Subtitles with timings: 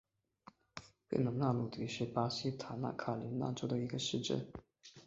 [0.75, 0.83] 圣
[1.23, 4.51] 贝纳迪努是巴西圣卡塔琳娜州的一个市镇。